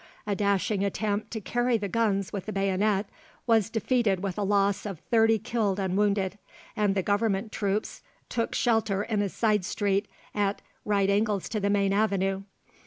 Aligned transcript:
A 0.25 0.33
dashing 0.33 0.83
attempt 0.83 1.29
to 1.29 1.39
carry 1.39 1.77
the 1.77 1.87
guns 1.87 2.33
with 2.33 2.47
the 2.47 2.51
bayonet 2.51 3.05
was 3.45 3.69
defeated 3.69 4.23
with 4.23 4.35
a 4.39 4.43
loss 4.43 4.83
of 4.83 4.97
thirty 5.11 5.37
killed 5.37 5.79
and 5.79 5.95
wounded, 5.95 6.39
and 6.75 6.95
the 6.95 7.03
Government 7.03 7.51
troops 7.51 8.01
took 8.27 8.55
shelter 8.55 9.03
in 9.03 9.21
a 9.21 9.29
side 9.29 9.63
street 9.63 10.07
at 10.33 10.63
right 10.85 11.07
angles 11.07 11.47
to 11.49 11.59
the 11.59 11.69
main 11.69 11.93
avenue. 11.93 12.41